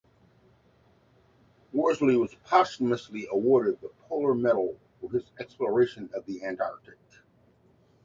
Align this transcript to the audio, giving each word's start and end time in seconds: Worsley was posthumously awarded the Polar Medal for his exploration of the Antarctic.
Worsley 1.73 2.17
was 2.17 2.33
posthumously 2.43 3.27
awarded 3.29 3.79
the 3.81 3.89
Polar 4.09 4.33
Medal 4.33 4.79
for 4.99 5.11
his 5.11 5.31
exploration 5.39 6.09
of 6.15 6.25
the 6.25 6.43
Antarctic. 6.43 6.97